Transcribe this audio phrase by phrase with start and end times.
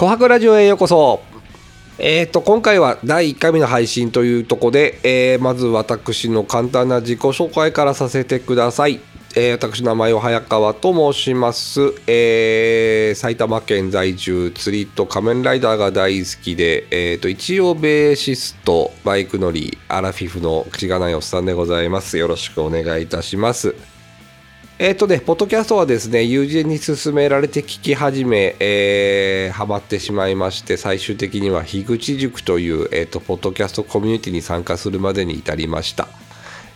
[0.00, 1.20] 琥珀ラジオへようこそ。
[1.98, 9.00] えー、と今回は第1回目の配信というところで、えー、まず私の簡単な自己紹介からさせてください。
[9.36, 23.76] えー、私の名前は早川と申します、えー、埼玉県在住釣りと仮面ライダーが大好きで、えー、と一応ベーシストバイク乗りアラフィフの口がないおっさんでございますよろしくお願いいたします
[24.82, 36.08] えっ、ー、とね、ポッドキャストはですね、友人に勧められて聞き始め、えー、ハマってしまいまして、最終的には樋口塾という、えっ、ー、と、ポッドキャストコミュニティに参加するまでに至りました。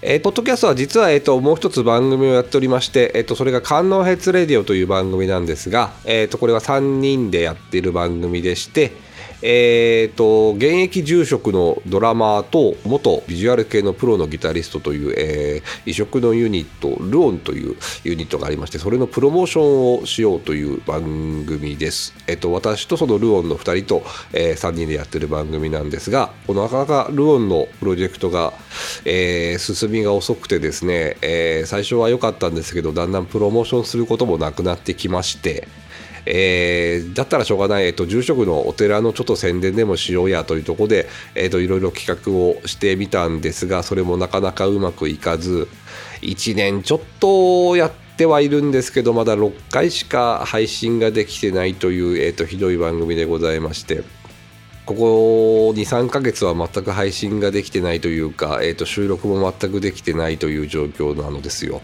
[0.02, 8.92] えー、ポッドキャストは実は、えーと、もう一つ番組をやっておりまして、えーと、それが観音ヘッズレディオという番組なんですが、えーとこれは3人でやっている番組でして、
[9.46, 21.02] えーと、現役住職のドラマーと元ビジュアル系のプロのギタリストという、えー、異色のユニットルオンというユニットがありましてそれのプロモーションをしようという番
[21.44, 24.02] 組です、えーと、私とそのルオンの2人と、
[24.32, 28.54] えー、3人でやってる番組なんですがこのなかなかルオンのプロジェクトが、
[29.04, 35.68] えー、進みが遅くてですね、えー、最初は良かったんですけどだんだんプロモーションすることもなくなってきまして
[36.26, 45.68] えー、だったらしょうがない、えーと、住職のお寺のちょっと宣伝でもしようやというところで、えーと、いろいろ企画をしてみたんですがそれもなかなかうまくいかず
[46.22, 54.23] 1年ちょっとやってはいるんですけどまだ6回しか配信ができてないという、えーとひどい番組でございまして。
[54.86, 61.80] ここ2、3ヶ月は全く配信ができてないというか、えー、と収録も全くできてないという状況なのですよ。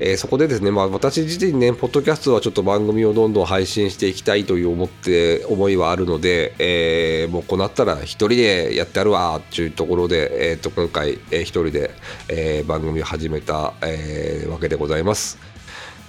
[0.00, 11.92] えー、そこでですね、まあ、私自身ね、ポッドキャストはちょっと番組をどんどん配信していきたいという思って思いはあるので、えー、もうこうなったら一人でやってやるわっていうところで、えー、と今回、えー、一人で、
[12.28, 15.38] え、番組を始めた、え、わけでございます。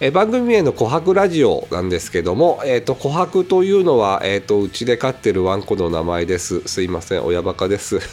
[0.04, 6.68] え番組名の琥珀ラジオなんですけども、えーと、琥珀というのは、えーと、うちで飼ってるワンコの名前です。
[6.68, 8.00] すいません、親バカです。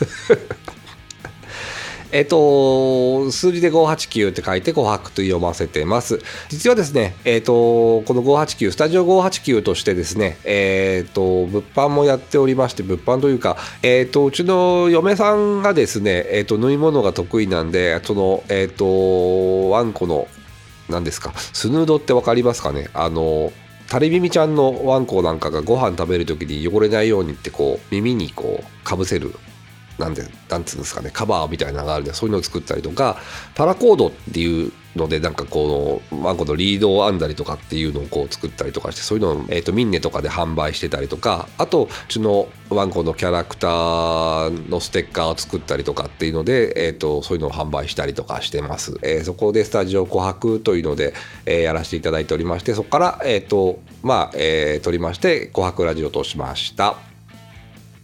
[2.12, 6.20] えっと、数字で589って書いて琥珀と読ませてます。
[6.50, 20.28] 実はですね、えっと、この589、スタジオ589としてですね、えっと、物販もやっておりまして、物販というか、えっと、うちの嫁さんがですね、えっと、縫い物が得意なんで、その、えっと、ワンコの
[20.88, 21.32] 何ですか？
[21.36, 22.88] スヌードって分かりますかね？
[22.94, 23.52] あの
[23.88, 29.34] タレビミちゃんのワンコなんかがご飯食べる時に汚れないようにってこう耳にこうかぶせる
[29.98, 31.10] なんでなんつうんですかね？
[31.10, 33.16] カバーみたいなのがあるんでそういうのを作ったりとか
[33.54, 51.14] パラコードっていうのでなんかこのマンコのリードを編んだりとかっていうのをこう作ったりとかしてそういうのを、えーと、ミンネとかで販売してたりとかあとうちのワンコのキャラクターのステッカーを作ったりとかっていうので、えーと、そういうのを販売したりとかしてます、えー、そこでスタジオ琥珀というので、
[51.46, 56.96] えー、やらせていただいておりましてそこからえっ、ー、とまあ、えー、撮りまして琥珀ラジオとしました。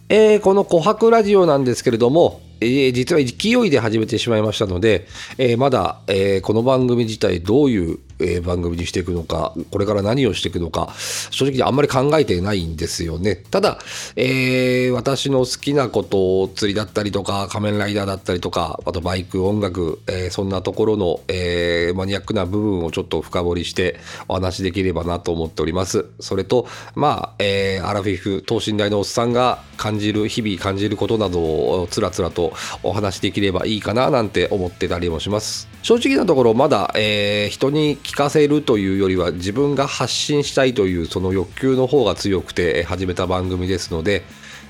[0.07, 5.07] えー、この琥珀ラジオなんですけれども、えー、実は勢いで始めてしまいましたので、
[5.37, 10.93] えー、まだ、えー、この番組自体どういうえー、番組にしていくのか、これから何をしていくのか、
[11.31, 13.35] 正直あんまり考えてないんですよね。
[13.35, 13.79] ただ、
[14.15, 26.05] えー、私の好きなこと、釣りだったりとか、仮面ライダーだったりとか、あとバイク、音楽、えー、そんなところの、えマニアックな部分をちょっと深掘りしてお話しできればなと思っております。
[26.19, 32.53] それと、まあ、えアラフィフ、等身大のおっさんが感じる、日々感じることなどをつらつらと
[32.83, 35.67] お話しできればいいかななんて思ってたりもします。
[35.81, 44.21] 正直なところ、まだ、え人に聞かせるというよりは自分が発信したいというその欲求の方が強くて始めた番組ですので、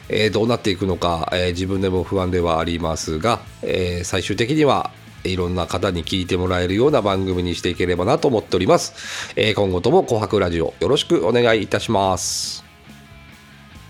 [0.07, 4.89] えー、どうなっていくのか、えー、自分でも不安ではありますが、えー、最終的には
[5.25, 9.33] いろんな方に聞いてもらえるような番組にしていければなと思っております。
[9.35, 12.64] え今後とも紅白ラジオよろしくお願いいたします。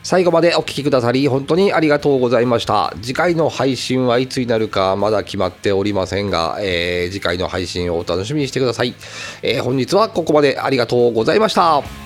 [0.06, 2.94] 最後までお聴きくださり本当にありがとうございました。
[3.02, 8.94] 次回の配信はいつになるかまだ決まっておりませんが、えー、次回の配信をお楽しみにしてください。
[9.42, 12.05] えー、本日はここまでありがとうございました。